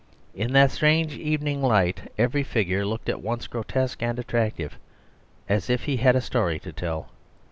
In 0.33 0.53
that 0.53 0.71
strange 0.71 1.13
evening 1.15 1.61
light 1.61 2.11
every 2.17 2.41
figure 2.41 2.83
looked 2.83 3.07
at 3.07 3.21
once 3.21 3.45
grotesque 3.45 4.01
and 4.01 4.17
attractive, 4.17 4.79
as 5.47 5.69
if 5.69 5.83
he 5.83 5.97
had 5.97 6.15
a 6.15 6.21
story 6.21 6.57
to 6.61 6.73
tell. 6.73 7.09